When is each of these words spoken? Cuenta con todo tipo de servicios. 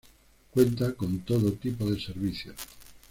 Cuenta 0.49 0.93
con 0.95 1.19
todo 1.19 1.51
tipo 1.53 1.87
de 1.87 1.99
servicios. 2.01 2.55